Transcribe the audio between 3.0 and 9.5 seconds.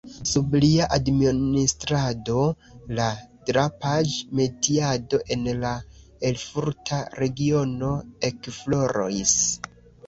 la drapaĵ-metiado en la erfurta regiono ekfloris.